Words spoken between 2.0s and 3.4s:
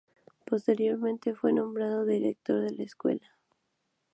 Director de la Escuela.